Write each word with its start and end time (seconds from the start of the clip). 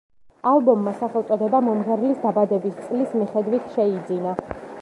ალბომმა 0.51 0.93
სახელწოდება 1.01 1.59
მომღერლის 1.67 2.19
დაბადების 2.25 2.83
წლის 2.87 3.17
მიხედვით 3.23 3.73
შეიძინა. 3.77 4.37